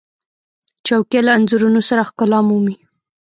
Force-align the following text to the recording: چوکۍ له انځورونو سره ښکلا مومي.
چوکۍ 0.85 1.19
له 1.25 1.31
انځورونو 1.37 1.81
سره 1.89 2.07
ښکلا 2.09 2.39
مومي. 2.47 2.75